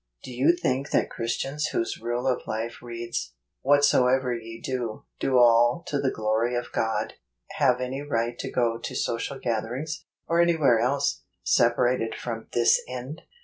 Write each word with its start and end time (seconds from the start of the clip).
12. 0.23 0.23
Do 0.23 0.31
you 0.33 0.53
think 0.55 0.89
that 0.89 1.11
Christians 1.11 1.67
whose 1.67 1.99
rule 2.01 2.25
of 2.25 2.47
life 2.47 2.81
reads 2.81 3.33
u 3.63 3.69
Whatsoever 3.69 4.33
ye 4.33 4.59
do, 4.59 5.05
do 5.19 5.37
all 5.37 5.83
to 5.85 5.99
the 5.99 6.09
glory 6.09 6.55
of 6.55 6.71
God," 6.71 7.13
have 7.59 7.79
any 7.79 8.01
right 8.01 8.35
to 8.39 8.49
go 8.49 8.79
to 8.79 8.95
social 8.95 9.37
gatherings, 9.37 10.05
or 10.27 10.41
anywhere 10.41 10.79
else, 10.79 11.21
sepa¬ 11.45 11.77
rated 11.77 12.15
from 12.15 12.47
this 12.53 12.81
end 12.89 13.21